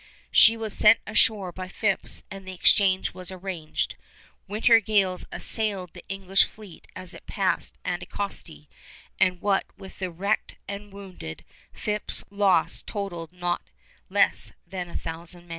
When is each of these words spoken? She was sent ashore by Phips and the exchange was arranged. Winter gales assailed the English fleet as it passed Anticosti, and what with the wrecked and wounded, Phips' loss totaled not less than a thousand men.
She 0.31 0.57
was 0.57 0.73
sent 0.73 0.97
ashore 1.05 1.51
by 1.51 1.67
Phips 1.67 2.23
and 2.31 2.47
the 2.47 2.53
exchange 2.55 3.13
was 3.13 3.29
arranged. 3.29 3.97
Winter 4.47 4.79
gales 4.79 5.27
assailed 5.31 5.93
the 5.93 6.03
English 6.09 6.43
fleet 6.43 6.87
as 6.95 7.13
it 7.13 7.27
passed 7.27 7.77
Anticosti, 7.85 8.67
and 9.19 9.39
what 9.43 9.67
with 9.77 9.99
the 9.99 10.09
wrecked 10.09 10.55
and 10.67 10.91
wounded, 10.91 11.45
Phips' 11.71 12.23
loss 12.31 12.81
totaled 12.81 13.31
not 13.31 13.61
less 14.09 14.53
than 14.65 14.89
a 14.89 14.97
thousand 14.97 15.41
men. 15.41 15.49